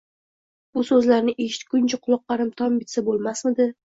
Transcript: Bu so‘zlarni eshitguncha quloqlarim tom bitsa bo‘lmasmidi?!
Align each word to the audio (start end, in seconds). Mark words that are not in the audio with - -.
Bu 0.77 0.83
so‘zlarni 0.87 1.35
eshitguncha 1.43 1.99
quloqlarim 2.07 2.51
tom 2.63 2.81
bitsa 2.83 3.07
bo‘lmasmidi?! 3.11 3.71